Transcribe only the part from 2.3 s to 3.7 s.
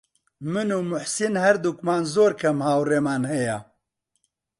کەم هاوڕێمان هەیە.